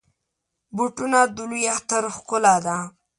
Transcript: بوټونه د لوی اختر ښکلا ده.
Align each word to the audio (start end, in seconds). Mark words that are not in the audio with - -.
بوټونه 0.75 1.19
د 1.35 1.37
لوی 1.49 1.63
اختر 1.75 2.03
ښکلا 2.15 2.55
ده. 2.65 2.77